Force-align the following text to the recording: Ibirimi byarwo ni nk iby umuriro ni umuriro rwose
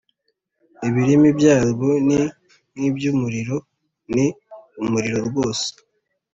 Ibirimi 0.87 1.29
byarwo 1.39 1.87
ni 2.07 2.19
nk 2.75 2.79
iby 2.87 3.01
umuriro 3.13 3.57
ni 4.13 4.25
umuriro 4.83 5.19
rwose 5.29 5.67